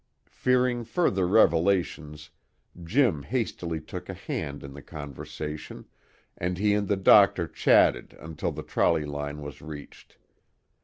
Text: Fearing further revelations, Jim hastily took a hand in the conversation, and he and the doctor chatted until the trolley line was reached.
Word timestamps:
Fearing 0.31 0.83
further 0.83 1.27
revelations, 1.27 2.31
Jim 2.83 3.21
hastily 3.21 3.79
took 3.79 4.09
a 4.09 4.15
hand 4.15 4.63
in 4.63 4.73
the 4.73 4.81
conversation, 4.81 5.85
and 6.35 6.57
he 6.57 6.73
and 6.73 6.87
the 6.87 6.97
doctor 6.97 7.47
chatted 7.47 8.17
until 8.19 8.51
the 8.51 8.63
trolley 8.63 9.05
line 9.05 9.41
was 9.43 9.61
reached. 9.61 10.17